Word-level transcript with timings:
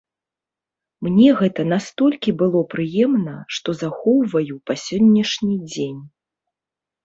Мне 1.07 1.27
гэта 1.41 1.65
настолькі 1.73 2.33
было 2.41 2.63
прыемна, 2.73 3.35
што 3.57 3.69
захоўваю 3.85 4.53
па 4.71 4.81
сённяшні 4.89 5.55
дзень. 5.71 6.01